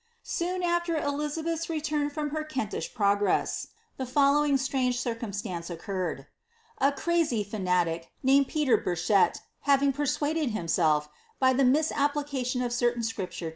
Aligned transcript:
Sooji 0.25 0.63
after 0.63 0.97
Elizabeth's 0.97 1.69
return 1.69 2.09
from 2.09 2.31
her 2.31 2.43
Kentish 2.43 2.91
progress, 2.91 3.67
the 3.97 4.05
following 4.07 4.57
strange 4.57 4.99
circumstance 4.99 5.69
occurred; 5.69 6.25
a 6.79 6.91
crazy 6.91 7.43
fatiatic, 7.43 8.09
named 8.23 8.47
Peter 8.47 8.79
Biirohet, 8.79 9.41
having 9.69 9.93
persuaded 9.93 10.49
himself, 10.49 11.07
by 11.37 11.53
the 11.53 11.63
misapplication 11.65 12.63
of 12.63 12.73
certain 12.73 13.03
Scripture 13.03 13.49